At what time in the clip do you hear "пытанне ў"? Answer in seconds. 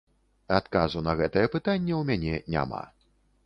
1.57-2.11